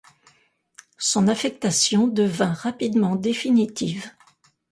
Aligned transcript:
Son 0.97 1.27
affectation 1.27 2.07
devint 2.07 2.53
rapidement 2.53 3.15
définitive. 3.15 4.09